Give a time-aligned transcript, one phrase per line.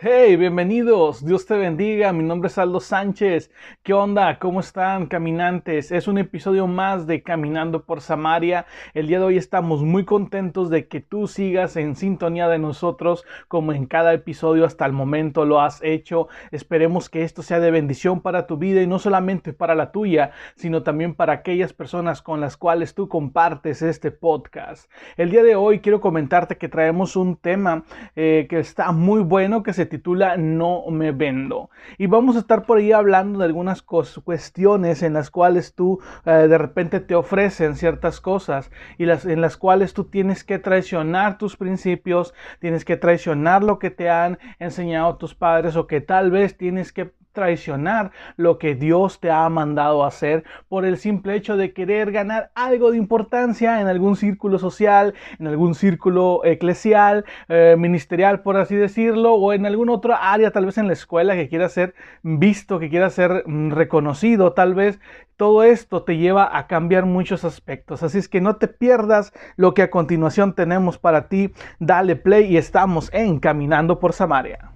[0.00, 1.24] Hey, bienvenidos.
[1.24, 2.12] Dios te bendiga.
[2.12, 3.50] Mi nombre es Aldo Sánchez.
[3.82, 4.38] ¿Qué onda?
[4.38, 5.90] ¿Cómo están, caminantes?
[5.90, 8.64] Es un episodio más de Caminando por Samaria.
[8.94, 13.24] El día de hoy estamos muy contentos de que tú sigas en sintonía de nosotros
[13.48, 16.28] como en cada episodio hasta el momento lo has hecho.
[16.52, 20.30] Esperemos que esto sea de bendición para tu vida y no solamente para la tuya,
[20.54, 24.88] sino también para aquellas personas con las cuales tú compartes este podcast.
[25.16, 27.82] El día de hoy quiero comentarte que traemos un tema
[28.14, 31.70] eh, que está muy bueno, que se titula No me vendo.
[31.98, 36.30] Y vamos a estar por ahí hablando de algunas cuestiones en las cuales tú eh,
[36.30, 41.38] de repente te ofrecen ciertas cosas y las, en las cuales tú tienes que traicionar
[41.38, 46.30] tus principios, tienes que traicionar lo que te han enseñado tus padres o que tal
[46.30, 51.56] vez tienes que traicionar lo que Dios te ha mandado hacer por el simple hecho
[51.56, 57.76] de querer ganar algo de importancia en algún círculo social, en algún círculo eclesial, eh,
[57.78, 61.48] ministerial, por así decirlo, o en alguna otra área, tal vez en la escuela que
[61.48, 61.94] quiera ser
[62.24, 64.98] visto, que quiera ser mm, reconocido, tal vez
[65.36, 68.02] todo esto te lleva a cambiar muchos aspectos.
[68.02, 71.52] Así es que no te pierdas lo que a continuación tenemos para ti.
[71.78, 74.72] Dale play y estamos en Caminando por Samaria.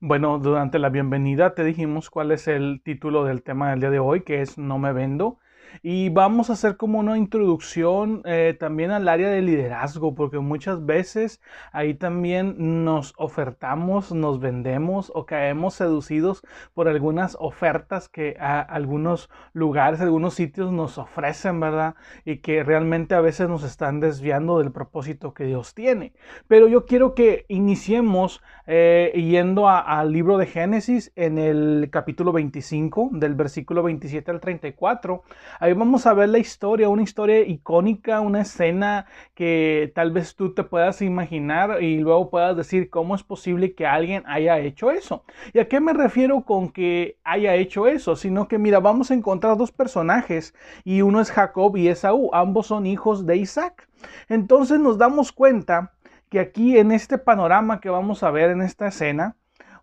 [0.00, 3.98] Bueno, durante la bienvenida te dijimos cuál es el título del tema del día de
[3.98, 5.38] hoy, que es No me vendo.
[5.82, 10.84] Y vamos a hacer como una introducción eh, también al área de liderazgo, porque muchas
[10.84, 11.40] veces
[11.72, 16.42] ahí también nos ofertamos, nos vendemos o caemos seducidos
[16.74, 21.94] por algunas ofertas que a algunos lugares, algunos sitios nos ofrecen, ¿verdad?
[22.24, 26.12] Y que realmente a veces nos están desviando del propósito que Dios tiene.
[26.46, 33.10] Pero yo quiero que iniciemos eh, yendo al libro de Génesis en el capítulo 25,
[33.12, 35.22] del versículo 27 al 34
[35.60, 40.54] Ahí vamos a ver la historia, una historia icónica, una escena que tal vez tú
[40.54, 45.24] te puedas imaginar y luego puedas decir cómo es posible que alguien haya hecho eso.
[45.52, 48.14] ¿Y a qué me refiero con que haya hecho eso?
[48.14, 50.54] Sino que mira, vamos a encontrar dos personajes
[50.84, 53.88] y uno es Jacob y Esaú, ambos son hijos de Isaac.
[54.28, 55.92] Entonces nos damos cuenta
[56.28, 59.34] que aquí en este panorama que vamos a ver en esta escena,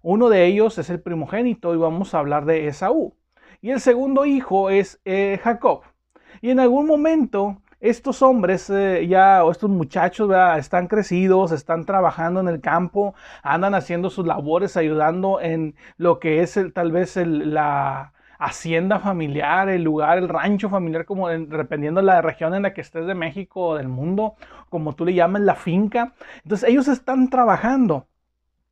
[0.02, 3.14] uno de ellos es el primogénito y vamos a hablar de Esaú
[3.66, 5.82] y el segundo hijo es eh, Jacob.
[6.40, 12.40] Y en algún momento estos hombres eh, ya, o estos muchachos, están crecidos, están trabajando
[12.42, 18.14] en el campo, andan haciendo sus labores, ayudando en lo que es tal vez la
[18.38, 22.82] hacienda familiar, el lugar, el rancho familiar, como dependiendo de la región en la que
[22.82, 24.36] estés de México o del mundo,
[24.70, 26.14] como tú le llamas la finca.
[26.44, 28.06] Entonces ellos están trabajando.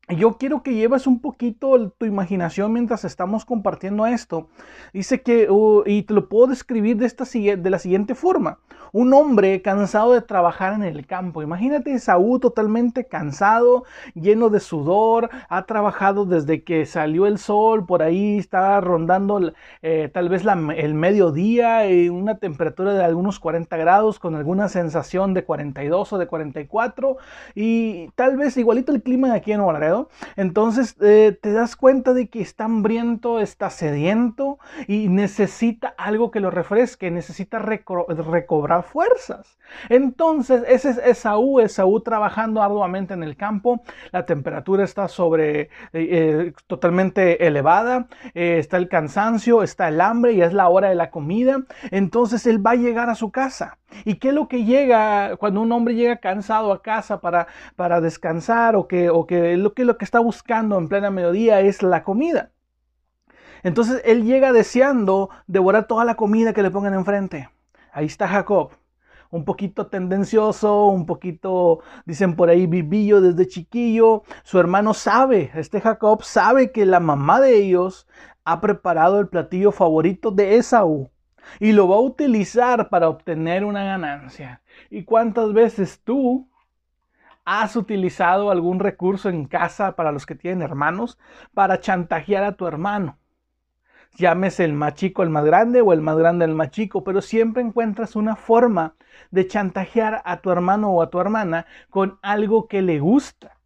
[0.10, 4.50] Yo quiero que lleves un poquito tu imaginación mientras estamos compartiendo esto.
[4.92, 8.60] Dice que, uh, y te lo puedo describir de, esta, de la siguiente forma.
[8.92, 11.42] Un hombre cansado de trabajar en el campo.
[11.42, 15.30] Imagínate Saúl totalmente cansado, lleno de sudor.
[15.48, 20.44] Ha trabajado desde que salió el sol, por ahí está rondando eh, tal vez
[20.76, 26.18] el mediodía, y una temperatura de algunos 40 grados con alguna sensación de 42 o
[26.18, 27.18] de 44.
[27.56, 29.62] Y tal vez igualito el clima de aquí en
[30.36, 36.40] Entonces eh, te das cuenta de que está hambriento, está sediento y necesita algo que
[36.40, 39.58] lo refresque, necesita recobrar fuerzas.
[39.90, 43.82] Entonces ese es Esaú, Esaú trabajando arduamente en el campo,
[44.12, 50.42] la temperatura está sobre eh, eh, totalmente elevada, está el cansancio, está el hambre y
[50.42, 51.64] es la hora de la comida.
[51.92, 53.78] Entonces él va a llegar a su casa.
[54.06, 58.02] ¿Y qué es lo que llega cuando un hombre llega cansado a casa para, para
[58.02, 62.04] descansar o que, o lo que lo que está buscando en plena mediodía es la
[62.04, 62.52] comida?
[63.64, 67.50] Entonces él llega deseando devorar toda la comida que le pongan enfrente.
[67.94, 68.72] Ahí está Jacob,
[69.30, 74.24] un poquito tendencioso, un poquito, dicen por ahí, vivillo desde chiquillo.
[74.44, 78.08] Su hermano sabe, este Jacob sabe que la mamá de ellos
[78.44, 81.10] ha preparado el platillo favorito de Esaú
[81.60, 84.62] y lo va a utilizar para obtener una ganancia.
[84.90, 86.50] ¿Y cuántas veces tú
[87.46, 91.18] has utilizado algún recurso en casa para los que tienen hermanos
[91.54, 93.18] para chantajear a tu hermano?
[94.16, 97.22] Llámese el más chico el más grande o el más grande el más chico, pero
[97.22, 98.96] siempre encuentras una forma
[99.32, 103.58] de chantajear a tu hermano o a tu hermana con algo que le gusta.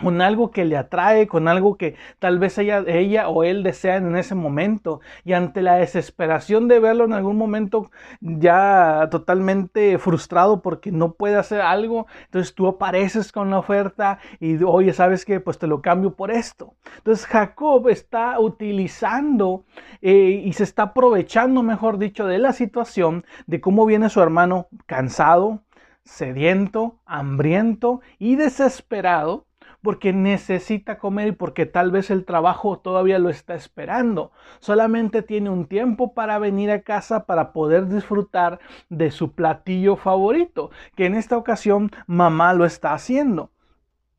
[0.00, 4.06] Con algo que le atrae, con algo que tal vez ella, ella o él desean
[4.06, 5.00] en ese momento.
[5.24, 7.90] Y ante la desesperación de verlo en algún momento
[8.20, 14.62] ya totalmente frustrado porque no puede hacer algo, entonces tú apareces con la oferta y
[14.62, 15.40] oye, ¿sabes qué?
[15.40, 16.74] Pues te lo cambio por esto.
[16.98, 19.64] Entonces Jacob está utilizando
[20.02, 24.68] eh, y se está aprovechando, mejor dicho, de la situación de cómo viene su hermano
[24.86, 25.62] cansado,
[26.04, 29.46] sediento, hambriento y desesperado
[29.86, 34.32] porque necesita comer y porque tal vez el trabajo todavía lo está esperando.
[34.58, 40.72] Solamente tiene un tiempo para venir a casa para poder disfrutar de su platillo favorito,
[40.96, 43.52] que en esta ocasión mamá lo está haciendo.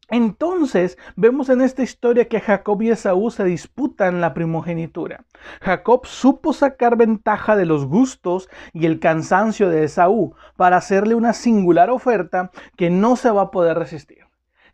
[0.10, 5.26] Entonces vemos en esta historia que Jacob y Esaú se disputan la primogenitura.
[5.60, 11.34] Jacob supo sacar ventaja de los gustos y el cansancio de Esaú para hacerle una
[11.34, 14.27] singular oferta que no se va a poder resistir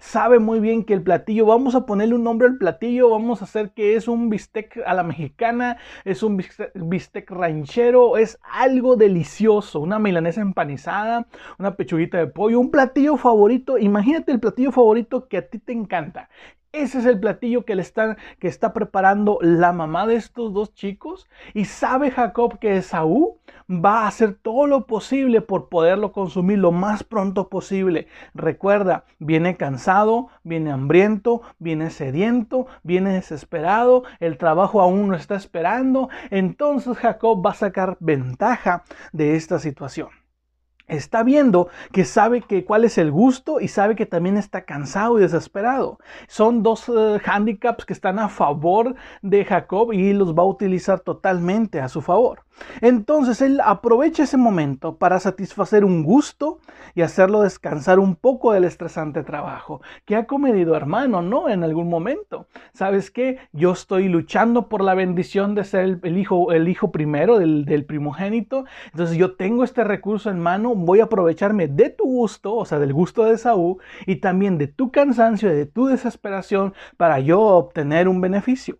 [0.04, 3.46] sabe muy bien que el platillo, vamos a ponerle un nombre al platillo, vamos a
[3.46, 9.80] hacer que es un bistec a la mexicana, es un bistec, ranchero, es algo delicioso,
[9.80, 11.26] una milanesa empanizada,
[11.58, 15.72] una pechuguita de pollo, un platillo favorito, imagínate el platillo favorito que a ti te
[15.72, 16.30] encanta.
[16.74, 20.74] Ese es el platillo que le están, que está preparando la mamá de estos dos
[20.74, 21.28] chicos.
[21.54, 23.38] Y sabe Jacob que Esaú
[23.70, 28.08] va a hacer todo lo posible por poderlo consumir lo más pronto posible.
[28.34, 36.10] Recuerda, viene cansado, viene hambriento, viene sediento, viene desesperado, el trabajo aún no está esperando.
[36.32, 40.23] Entonces Jacob va a sacar ventaja de esta situación
[40.88, 45.18] está viendo que sabe que cuál es el gusto y sabe que también está cansado
[45.18, 46.00] y desesperado.
[46.28, 51.00] Son dos eh, handicaps que están a favor de Jacob y los va a utilizar
[51.00, 52.43] totalmente a su favor.
[52.82, 56.60] Entonces él aprovecha ese momento para satisfacer un gusto
[56.96, 61.50] y hacerlo descansar un poco del estresante trabajo que ha comedido hermano, ¿no?
[61.50, 62.48] En algún momento.
[62.74, 63.40] ¿Sabes qué?
[63.52, 67.86] Yo estoy luchando por la bendición de ser el, hijo, el hijo primero del, del
[67.86, 68.66] primogénito.
[68.92, 72.80] Entonces yo tengo este recurso en mano, voy a aprovecharme de tu gusto, o sea,
[72.80, 77.42] del gusto de Saúl y también de tu cansancio y de tu desesperación para yo
[77.42, 78.78] obtener un beneficio.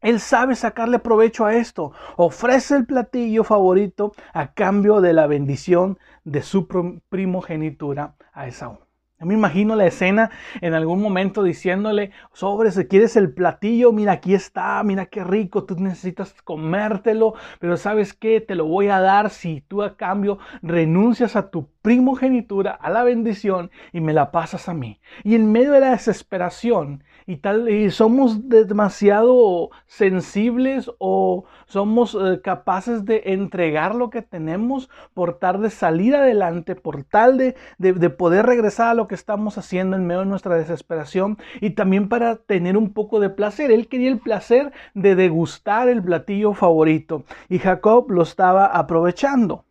[0.00, 1.92] Él sabe sacarle provecho a esto.
[2.16, 6.66] Ofrece el platillo favorito a cambio de la bendición de su
[7.08, 8.78] primogenitura a Esaú.
[9.22, 10.30] Me imagino la escena
[10.62, 15.64] en algún momento diciéndole, sobre, si quieres el platillo, mira, aquí está, mira qué rico,
[15.64, 20.38] tú necesitas comértelo, pero sabes qué, te lo voy a dar si tú a cambio
[20.62, 25.00] renuncias a tu primogenitura, a la bendición y me la pasas a mí.
[25.22, 32.40] Y en medio de la desesperación, y tal y somos demasiado sensibles o somos eh,
[32.42, 38.10] capaces de entregar lo que tenemos por tal de salir adelante, por tal de, de,
[38.10, 42.34] poder regresar a lo que estamos haciendo en medio de nuestra desesperación y también para
[42.34, 43.70] tener un poco de placer.
[43.70, 49.64] Él quería el placer de degustar el platillo favorito y Jacob lo estaba aprovechando.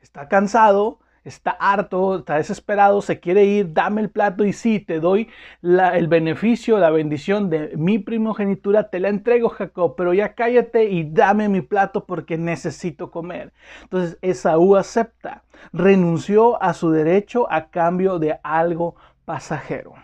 [0.00, 5.00] Está cansado, está harto, está desesperado, se quiere ir, dame el plato y sí, te
[5.00, 5.28] doy
[5.62, 11.10] el beneficio, la bendición de mi primogenitura, te la entrego Jacob, pero ya cállate y
[11.10, 13.52] dame mi plato porque necesito comer.
[13.82, 15.42] Entonces Esaú acepta,
[15.72, 18.94] renunció a su derecho a cambio de algo
[19.24, 19.94] pasajero.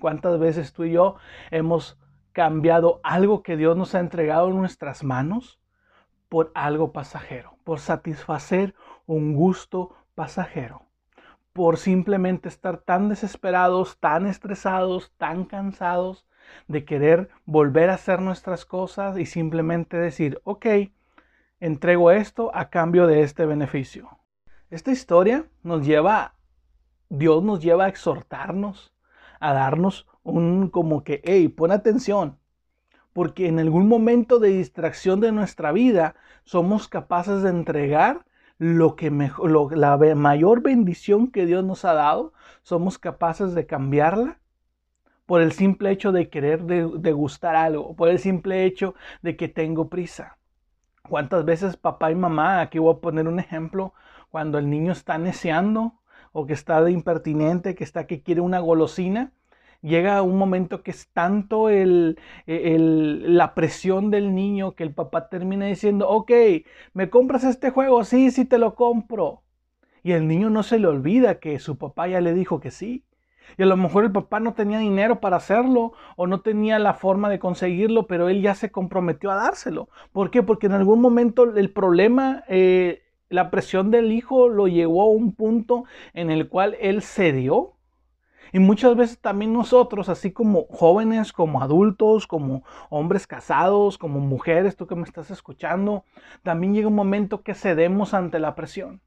[0.00, 1.16] ¿Cuántas veces tú y yo
[1.50, 1.98] hemos
[2.32, 5.58] cambiado algo que Dios nos ha entregado en nuestras manos
[6.28, 8.74] por algo pasajero, por satisfacer
[9.06, 10.82] un gusto pasajero
[11.52, 16.26] por simplemente estar tan desesperados, tan estresados, tan cansados
[16.66, 20.66] de querer volver a hacer nuestras cosas y simplemente decir, ok,
[21.60, 24.08] entrego esto a cambio de este beneficio.
[24.70, 26.34] Esta historia nos lleva,
[27.08, 28.92] Dios nos lleva a exhortarnos,
[29.38, 32.40] a darnos un como que, hey, pon atención,
[33.12, 38.26] porque en algún momento de distracción de nuestra vida somos capaces de entregar
[38.58, 44.40] lo que mejor, la mayor bendición que Dios nos ha dado, somos capaces de cambiarla
[45.26, 49.88] por el simple hecho de querer degustar algo, por el simple hecho de que tengo
[49.88, 50.38] prisa.
[51.08, 53.94] ¿Cuántas veces papá y mamá, aquí voy a poner un ejemplo,
[54.30, 55.94] cuando el niño está neceando
[56.32, 59.32] o que está de impertinente, que está que quiere una golosina,
[59.82, 65.66] llega un momento que es tanto el, la presión del niño que el papá termina
[65.66, 66.32] diciendo, ok,
[66.94, 68.04] ¿me compras este juego?
[68.04, 69.42] Sí, sí te lo compro.
[70.02, 73.04] Y el niño no se le olvida que su papá ya le dijo que sí.
[73.56, 76.94] Y a lo mejor el papá no tenía dinero para hacerlo o no tenía la
[76.94, 79.88] forma de conseguirlo, pero él ya se comprometió a dárselo.
[80.12, 80.42] ¿Por qué?
[80.42, 85.34] Porque en algún momento el problema, eh, la presión del hijo lo llevó a un
[85.34, 87.77] punto en el cual él cedió
[88.52, 94.76] Y muchas veces también nosotros, así como jóvenes, como adultos, como hombres casados, como mujeres,
[94.76, 96.04] tú que me estás escuchando,
[96.42, 99.00] también llega un momento que cedemos ante la presión.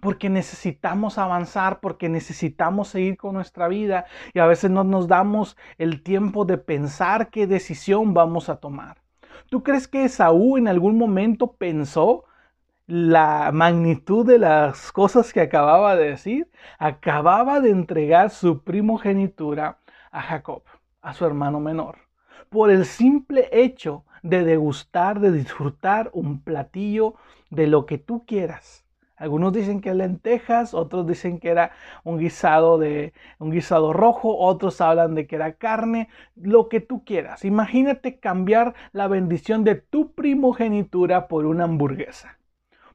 [0.00, 5.58] Porque necesitamos avanzar, porque necesitamos seguir con nuestra vida y a veces no nos damos
[5.76, 9.02] el tiempo de pensar qué decisión vamos a tomar.
[9.50, 12.24] ¿Tú crees que Esaú en algún momento pensó
[12.90, 19.78] la magnitud de las cosas que acababa de decir, acababa de entregar su primogenitura
[20.10, 20.64] a Jacob,
[21.00, 21.98] a su hermano menor,
[22.48, 27.14] por el simple hecho de degustar, de disfrutar un platillo
[27.50, 28.84] de lo que tú quieras.
[29.16, 31.70] Algunos dicen que lentejas, otros dicen que era
[32.02, 37.04] un guisado de un guisado rojo, otros hablan de que era carne, lo que tú
[37.04, 37.44] quieras.
[37.44, 42.39] Imagínate cambiar la bendición de tu primogenitura por una hamburguesa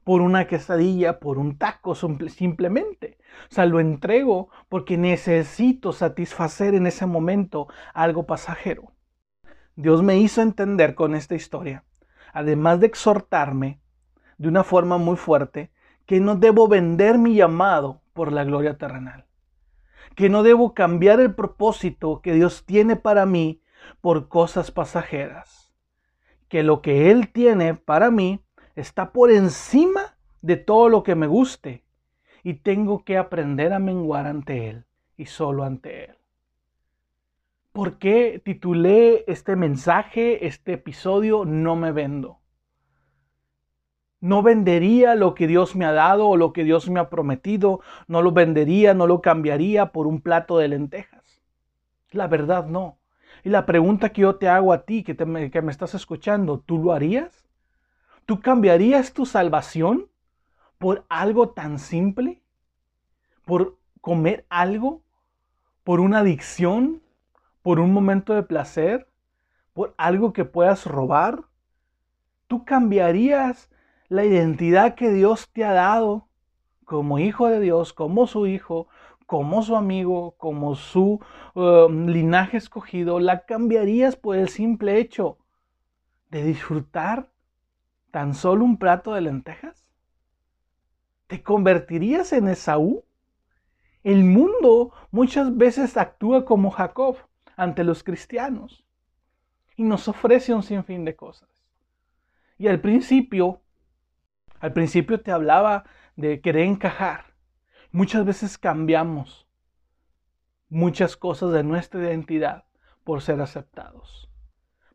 [0.06, 3.18] por una quesadilla, por un taco, simplemente.
[3.50, 8.94] O sea, lo entrego porque necesito satisfacer en ese momento algo pasajero.
[9.76, 11.86] Dios me hizo entender con esta historia,
[12.34, 13.82] además de exhortarme
[14.38, 15.72] de una forma muy fuerte,
[16.06, 19.26] que no debo vender mi llamado por la gloria terrenal.
[20.16, 23.64] Que no debo cambiar el propósito que Dios tiene para mí
[24.02, 25.74] por cosas pasajeras.
[26.48, 28.45] Que lo que Él tiene para mí
[28.76, 31.84] está por encima de todo lo que me guste
[32.44, 34.86] y tengo que aprender a menguar ante Él
[35.18, 36.16] y solo ante Él.
[37.72, 42.40] ¿Por qué titulé este mensaje, este episodio, No me vendo?
[44.22, 47.82] No vendería lo que Dios me ha dado o lo que Dios me ha prometido,
[48.08, 51.42] no lo vendería, no lo cambiaría por un plato de lentejas.
[52.12, 52.98] La verdad no.
[53.44, 56.82] Y la pregunta que yo te hago a ti, que, que me estás escuchando, ¿tú
[56.82, 57.45] lo harías?
[58.26, 60.10] ¿Tú cambiarías tu salvación
[60.80, 62.42] por algo tan simple?
[63.46, 65.04] ¿Por comer algo?
[65.84, 67.04] ¿Por una adicción?
[67.62, 69.08] ¿Por un momento de placer?
[69.74, 71.44] ¿Por algo que puedas robar?
[72.48, 73.70] ¿Tú cambiarías
[74.08, 76.28] la identidad que Dios te ha dado
[76.84, 78.88] como hijo de Dios, como su hijo,
[79.28, 81.20] como su amigo, como su
[81.54, 83.20] um, linaje escogido?
[83.20, 85.38] ¿La cambiarías por el simple hecho
[86.32, 87.35] de disfrutar
[88.16, 89.86] tan solo un plato de lentejas?
[91.28, 93.04] ¿Te convertirías en Esaú?
[94.06, 97.18] El mundo muchas veces actúa como Jacob
[97.58, 98.86] ante los cristianos
[99.76, 101.50] y nos ofrece un sinfín de cosas.
[102.58, 103.64] Y al principio,
[104.62, 105.84] al principio te hablaba
[106.16, 107.34] de querer encajar.
[107.92, 109.46] Muchas veces cambiamos
[110.70, 112.64] muchas cosas de nuestra identidad
[113.04, 114.30] por ser aceptados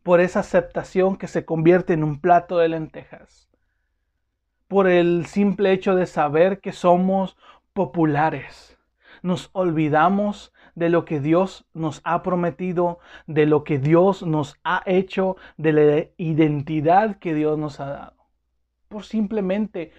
[0.02, 3.49] por esa aceptación que se convierte en un plato de lentejas,
[4.69, 7.37] por el simple hecho de saber que somos
[7.73, 8.78] populares.
[9.23, 14.83] Nos olvidamos de lo que Dios nos ha prometido, de lo que Dios nos ha
[14.87, 18.16] hecho, de la identidad que Dios nos ha dado.
[18.88, 19.92] Por simplemente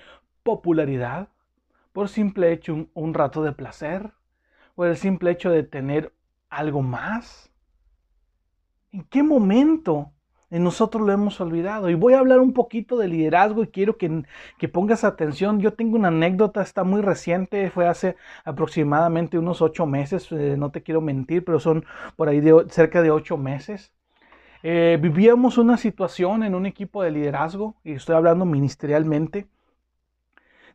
[0.43, 1.29] popularidad,
[1.93, 4.11] por simple hecho un, rato de placer,
[4.75, 6.13] por el simple hecho de tener
[6.49, 7.50] algo más.
[8.93, 10.11] ¿En qué momento
[10.49, 11.89] nosotros lo hemos olvidado?
[11.89, 14.23] Y voy a hablar un poquito de liderazgo y quiero que,
[14.57, 15.61] que, pongas atención.
[15.61, 20.71] Yo tengo una anécdota, está muy reciente, fue hace aproximadamente unos ocho meses, eh, no
[20.71, 21.85] te quiero mentir, pero son
[22.17, 23.93] por ahí de cerca de ocho meses.
[24.63, 29.47] Eh, vivíamos una situación en un equipo de liderazgo, y estoy hablando ministerialmente,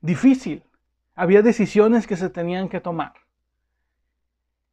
[0.00, 0.62] difícil.
[1.14, 3.25] Había decisiones que se tenían que tomar.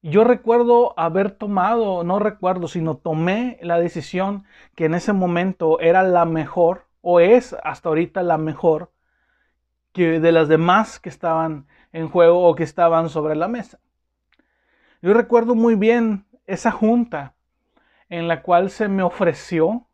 [0.05, 4.43] Yo recuerdo haber tomado, no recuerdo, sino tomé la decisión
[4.75, 8.91] que en ese momento era la mejor, o es hasta ahorita la mejor,
[9.93, 13.79] que de las demás que estaban en juego o que estaban sobre la mesa.
[15.01, 17.35] Yo recuerdo muy bien esa junta
[18.09, 19.87] en la cual se me ofreció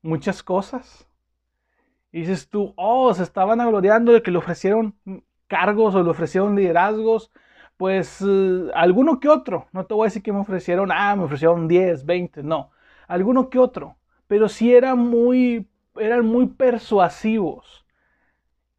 [0.00, 1.06] muchas cosas.
[2.10, 4.94] Y dices tú, oh, se estaban agloriando de que le ofrecieron
[5.46, 7.30] cargos o le ofrecieron liderazgos
[7.76, 11.24] pues eh, alguno que otro, no te voy a decir que me ofrecieron, ah, me
[11.24, 12.70] ofrecieron 10, 20, no,
[13.08, 17.86] alguno que otro, pero sí eran muy, eran muy persuasivos,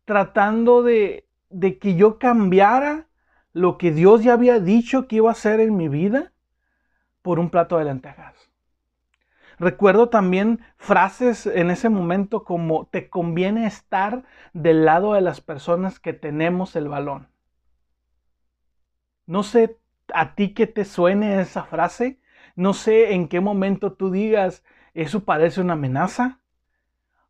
[0.06, 3.08] tratando de, de que yo cambiara
[3.54, 6.34] lo que Dios ya había dicho que iba a hacer en mi vida
[7.22, 8.36] por un plato de lentejas.
[9.58, 14.24] Recuerdo también frases en ese momento como te conviene estar
[14.54, 17.30] del lado de las personas que tenemos el balón.
[19.28, 19.78] No sé
[20.14, 22.20] a ti que te suene esa frase.
[22.56, 24.64] No sé en qué momento tú digas,
[24.94, 26.40] eso parece una amenaza.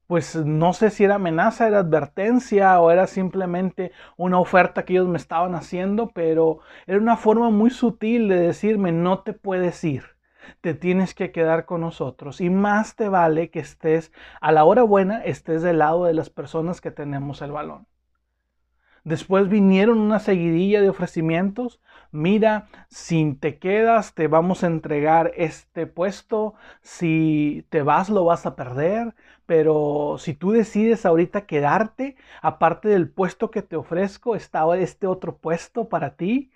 [0.08, 5.08] pues no sé si era amenaza, era advertencia o era simplemente una oferta que ellos
[5.08, 10.04] me estaban haciendo, pero era una forma muy sutil de decirme, no te puedes ir,
[10.62, 14.12] te tienes que quedar con nosotros y más te vale que estés
[14.42, 17.88] a la hora buena, estés del lado de las personas que tenemos el balón.
[19.05, 21.79] Después vinieron una seguidilla de ofrecimientos.
[22.12, 26.55] Mira, si te quedas, te vamos a entregar este puesto.
[26.81, 29.15] Si te vas, lo vas a perder.
[29.45, 35.38] Pero si tú decides ahorita quedarte, aparte del puesto que te ofrezco, está este otro
[35.38, 36.51] puesto para ti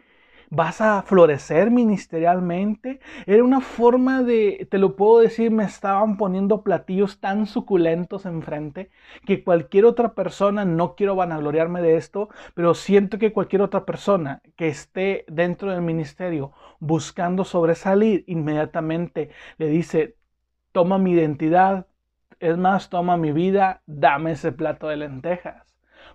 [0.50, 3.00] vas a florecer ministerialmente.
[3.26, 8.90] Era una forma de, te lo puedo decir, me estaban poniendo platillos tan suculentos enfrente
[9.26, 14.42] que cualquier otra persona, no quiero vanagloriarme de esto, pero siento que cualquier otra persona
[14.56, 20.16] que esté dentro del ministerio buscando sobresalir, inmediatamente le dice,
[20.72, 21.88] toma mi identidad,
[22.40, 25.69] es más, toma mi vida, dame ese plato de lentejas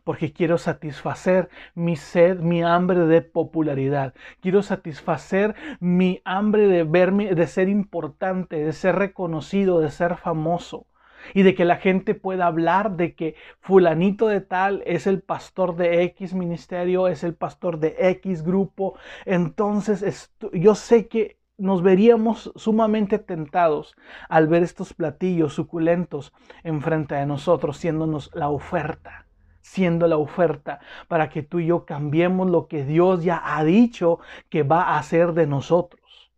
[0.04, 4.14] porque quiero satisfacer mi sed, mi hambre de popularidad.
[4.40, 10.86] Quiero satisfacer mi hambre de verme, de ser importante, de ser reconocido, de ser famoso.
[11.32, 15.74] Y de que la gente pueda hablar de que fulanito de tal es el pastor
[15.74, 18.98] de X ministerio, es el pastor de X grupo.
[19.24, 23.96] Entonces yo sé que nos veríamos sumamente tentados
[24.28, 29.24] al ver estos platillos suculentos enfrente de nosotros, siéndonos la oferta
[29.64, 30.78] siendo la oferta
[31.08, 34.98] para que tú y yo cambiemos lo que Dios ya ha dicho que va a
[34.98, 36.30] hacer de nosotros.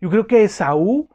[0.00, 1.08] Yo creo que Esaú,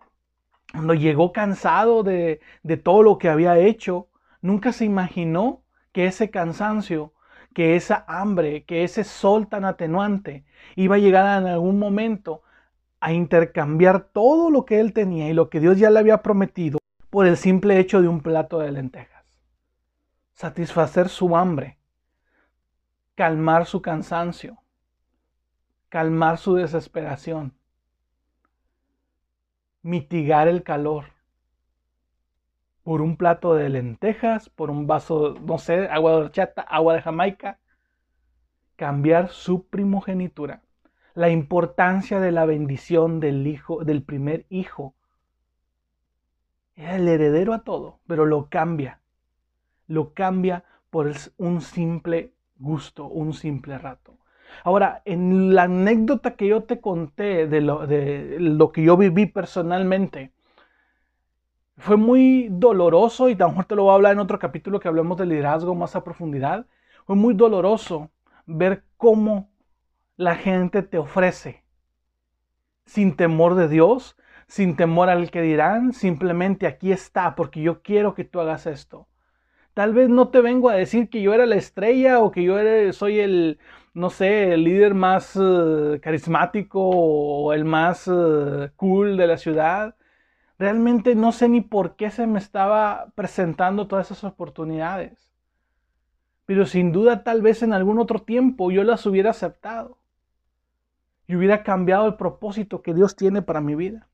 [0.72, 4.08] cuando llegó cansado de, de todo lo que había hecho,
[4.42, 7.12] nunca se imaginó que ese cansancio,
[7.56, 10.46] que esa hambre, que ese sol tan atenuante
[10.76, 12.44] iba a llegar en algún momento
[13.00, 16.78] a intercambiar todo lo que él tenía y lo que Dios ya le había prometido
[17.10, 19.11] por el simple hecho de un plato de lentejas
[20.42, 21.78] satisfacer su hambre,
[23.14, 24.58] calmar su cansancio,
[25.88, 27.54] calmar su desesperación,
[29.84, 31.14] mitigar el calor
[32.82, 37.04] por un plato de lentejas, por un vaso, no sé, agua de horchata, agua de
[37.04, 37.60] Jamaica,
[38.78, 40.64] cambiar su primogenitura,
[41.14, 44.96] la importancia de la bendición del hijo, del primer hijo.
[46.74, 49.01] Es el heredero a todo, pero lo cambia
[49.92, 54.18] lo cambia por un simple gusto, un simple rato.
[54.64, 59.26] Ahora, en la anécdota que yo te conté de lo, de lo que yo viví
[59.26, 60.32] personalmente,
[61.78, 64.80] fue muy doloroso y a lo mejor te lo voy a hablar en otro capítulo
[64.80, 66.66] que hablemos de liderazgo más a profundidad.
[67.06, 68.12] Fue muy doloroso
[68.46, 69.50] ver cómo
[70.16, 71.64] la gente te ofrece
[72.86, 74.16] sin temor de Dios,
[74.48, 79.08] sin temor al que dirán, simplemente aquí está porque yo quiero que tú hagas esto.
[79.74, 82.58] Tal vez no te vengo a decir que yo era la estrella o que yo
[82.94, 83.60] soy el,
[83.94, 89.96] no sé, el líder más eh, carismático o el más eh, cool de la ciudad.
[90.60, 95.32] Realmente no sé ni por qué se me estaba presentando todas esas oportunidades.
[96.46, 99.98] Pero sin duda tal vez en algún otro tiempo yo las hubiera aceptado.
[101.28, 104.10] Y hubiera cambiado el propósito que Dios tiene para mi vida.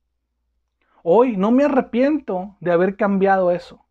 [1.01, 3.86] Hoy no me arrepiento de haber cambiado eso.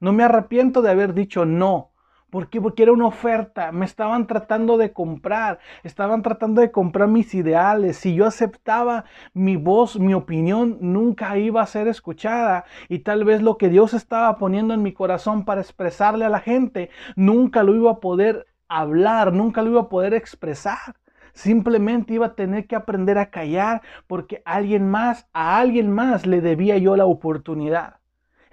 [0.00, 1.90] No me arrepiento de haber dicho no.
[2.30, 2.60] ¿Por qué?
[2.60, 3.72] Porque era una oferta.
[3.72, 5.58] Me estaban tratando de comprar.
[5.84, 7.96] Estaban tratando de comprar mis ideales.
[7.96, 12.64] Si yo aceptaba mi voz, mi opinión, nunca iba a ser escuchada.
[12.88, 16.40] Y tal vez lo que Dios estaba poniendo en mi corazón para expresarle a la
[16.40, 20.96] gente, nunca lo iba a poder hablar, nunca lo iba a poder expresar.
[21.32, 26.40] Simplemente iba a tener que aprender a callar porque alguien más, a alguien más le
[26.40, 27.96] debía yo la oportunidad.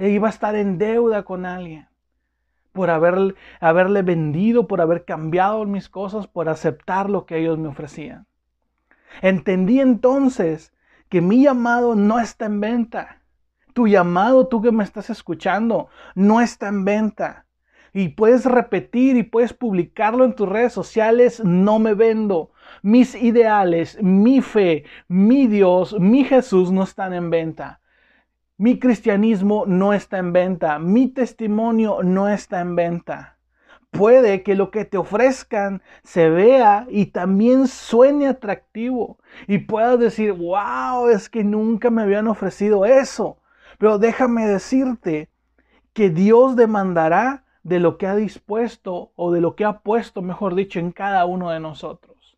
[0.03, 1.87] E iba a estar en deuda con alguien
[2.73, 7.69] por haber, haberle vendido, por haber cambiado mis cosas, por aceptar lo que ellos me
[7.69, 8.27] ofrecían.
[9.21, 10.73] Entendí entonces
[11.07, 13.21] que mi llamado no está en venta.
[13.71, 17.45] Tu llamado, tú que me estás escuchando, no está en venta.
[17.93, 22.51] Y puedes repetir y puedes publicarlo en tus redes sociales, no me vendo.
[22.81, 27.79] Mis ideales, mi fe, mi Dios, mi Jesús no están en venta.
[28.63, 33.37] Mi cristianismo no está en venta, mi testimonio no está en venta.
[33.91, 40.31] Puede que lo que te ofrezcan se vea y también suene atractivo y puedas decir,
[40.31, 43.35] wow, es que nunca me habían ofrecido eso.
[43.79, 45.27] Pero déjame decirte
[45.91, 50.55] que Dios demandará de lo que ha dispuesto o de lo que ha puesto, mejor
[50.55, 52.37] dicho, en cada uno de nosotros.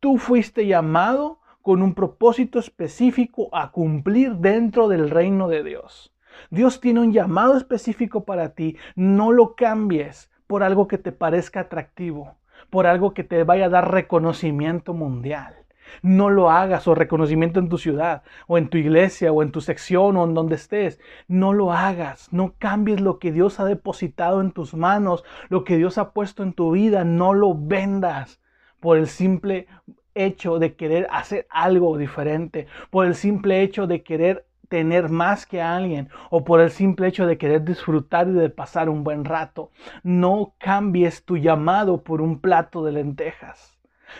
[0.00, 6.12] Tú fuiste llamado con un propósito específico a cumplir dentro del reino de Dios.
[6.50, 8.76] Dios tiene un llamado específico para ti.
[8.96, 12.36] No lo cambies por algo que te parezca atractivo,
[12.68, 15.54] por algo que te vaya a dar reconocimiento mundial.
[16.02, 19.62] No lo hagas o reconocimiento en tu ciudad o en tu iglesia o en tu
[19.62, 21.00] sección o en donde estés.
[21.28, 22.30] No lo hagas.
[22.30, 26.42] No cambies lo que Dios ha depositado en tus manos, lo que Dios ha puesto
[26.42, 27.04] en tu vida.
[27.04, 28.42] No lo vendas
[28.80, 29.66] por el simple
[30.14, 35.60] hecho de querer hacer algo diferente, por el simple hecho de querer tener más que
[35.60, 39.70] alguien o por el simple hecho de querer disfrutar y de pasar un buen rato.
[40.02, 43.74] No cambies tu llamado por un plato de lentejas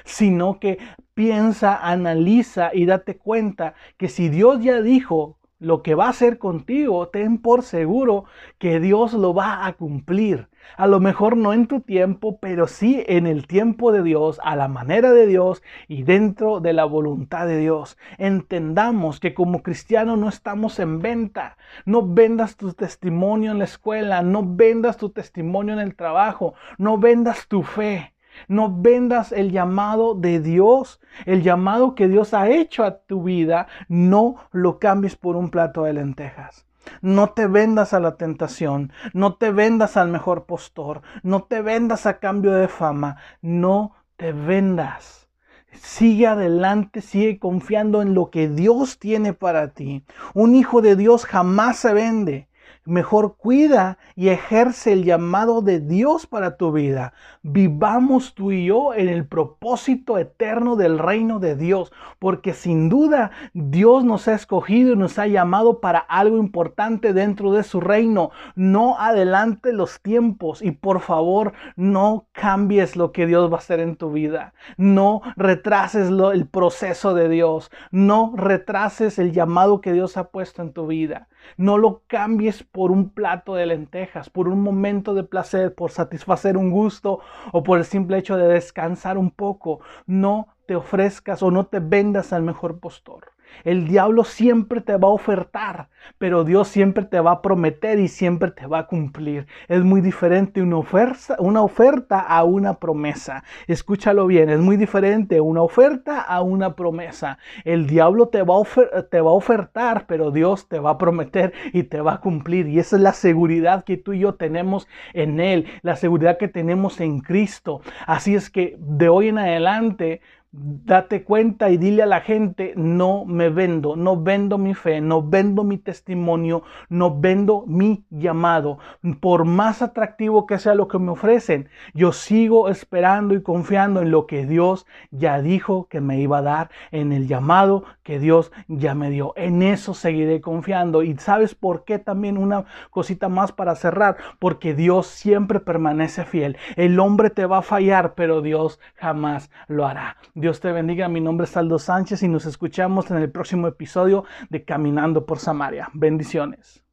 [0.04, 0.78] sino que
[1.14, 6.38] piensa, analiza y date cuenta que si Dios ya dijo lo que va a hacer
[6.38, 8.24] contigo, ten por seguro
[8.58, 10.48] que Dios lo va a cumplir.
[10.76, 14.56] A lo mejor no en tu tiempo, pero sí en el tiempo de Dios, a
[14.56, 17.98] la manera de Dios y dentro de la voluntad de Dios.
[18.18, 21.56] Entendamos que como cristianos no estamos en venta.
[21.84, 26.98] No vendas tu testimonio en la escuela, no vendas tu testimonio en el trabajo, no
[26.98, 28.13] vendas tu fe.
[28.48, 33.66] No vendas el llamado de Dios, el llamado que Dios ha hecho a tu vida,
[33.88, 36.66] no lo cambies por un plato de lentejas.
[37.00, 42.06] No te vendas a la tentación, no te vendas al mejor postor, no te vendas
[42.06, 45.28] a cambio de fama, no te vendas.
[45.72, 50.04] Sigue adelante, sigue confiando en lo que Dios tiene para ti.
[50.32, 52.48] Un hijo de Dios jamás se vende.
[52.86, 57.14] Mejor cuida y ejerce el llamado de Dios para tu vida.
[57.42, 63.30] Vivamos tú y yo en el propósito eterno del reino de Dios, porque sin duda
[63.54, 68.30] Dios nos ha escogido y nos ha llamado para algo importante dentro de su reino.
[68.54, 73.80] No adelante los tiempos y por favor no cambies lo que Dios va a hacer
[73.80, 74.52] en tu vida.
[74.76, 77.70] No retrases el proceso de Dios.
[77.90, 81.28] No retrases el llamado que Dios ha puesto en tu vida.
[81.56, 86.56] No lo cambies por un plato de lentejas, por un momento de placer, por satisfacer
[86.56, 87.20] un gusto
[87.52, 89.80] o por el simple hecho de descansar un poco.
[90.06, 93.33] No te ofrezcas o no te vendas al mejor postor.
[93.62, 95.88] El diablo siempre te va a ofertar,
[96.18, 99.46] pero Dios siempre te va a prometer y siempre te va a cumplir.
[99.68, 103.44] Es muy diferente una oferta, a una promesa.
[103.66, 107.38] Escúchalo bien, es muy diferente una oferta a una promesa.
[107.64, 111.52] El diablo te va, a te va a ofertar, pero Dios te va a prometer
[111.72, 112.68] y te va a cumplir.
[112.68, 116.48] Y esa es la seguridad que tú y yo tenemos en Él, la seguridad que
[116.48, 117.80] tenemos en Cristo.
[118.06, 120.20] Así es que de hoy en adelante
[120.56, 125.20] Date cuenta y dile a la gente, no me vendo, no vendo mi fe, no
[125.20, 128.78] vendo mi testimonio, no vendo mi llamado.
[129.20, 134.12] Por más atractivo que sea lo que me ofrecen, yo sigo esperando y confiando en
[134.12, 138.52] lo que Dios ya dijo que me iba a dar, en el llamado que Dios
[138.68, 139.32] ya me dio.
[139.34, 141.02] En eso seguiré confiando.
[141.02, 146.56] Y sabes por qué también una cosita más para cerrar, porque Dios siempre permanece fiel.
[146.76, 150.16] El hombre te va a fallar, pero Dios jamás lo hará.
[150.44, 154.26] Dios te bendiga, mi nombre es Aldo Sánchez y nos escuchamos en el próximo episodio
[154.50, 155.88] de Caminando por Samaria.
[155.94, 156.84] Bendiciones.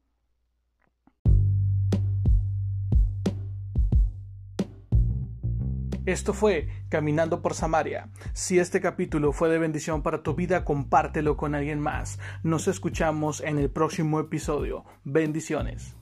[6.06, 8.08] Esto fue Caminando por Samaria.
[8.32, 12.18] Si este capítulo fue de bendición para tu vida, compártelo con alguien más.
[12.42, 14.86] Nos escuchamos en el próximo episodio.
[15.04, 15.94] Bendiciones.